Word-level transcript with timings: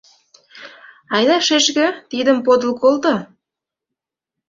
—Айда, 1.15 1.37
шешке, 1.47 1.87
тидым 2.09 2.37
подыл 2.45 2.71
колто! 2.81 3.15